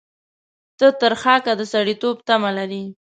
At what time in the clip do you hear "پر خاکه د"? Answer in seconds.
0.99-1.61